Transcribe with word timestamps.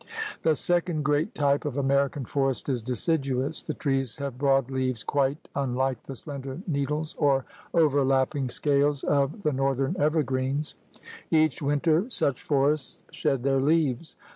The 0.41 0.55
second 0.55 1.03
great 1.05 1.35
type 1.35 1.63
of 1.63 1.77
American 1.77 2.25
forest 2.25 2.69
is 2.69 2.81
deciduous. 2.81 3.61
The 3.61 3.75
trees 3.75 4.15
have 4.15 4.39
broad 4.39 4.71
leaves 4.71 5.03
quite 5.03 5.47
un 5.53 5.75
like 5.75 6.01
the 6.01 6.15
slender 6.15 6.59
needles 6.65 7.13
or 7.19 7.45
overlapping 7.75 8.47
scales 8.47 9.03
of 9.03 9.43
THE 9.43 9.51
GARMENT 9.51 9.77
OF 9.77 9.77
VEGETATION 9.77 9.93
97 9.93 9.95
the 9.95 10.01
northern 10.01 10.01
evergreens. 10.03 10.75
Each 11.29 11.61
winter 11.61 12.09
such 12.09 12.41
forests 12.41 13.03
shed 13.11 13.43
their 13.43 13.61
leaves. 13.61 14.17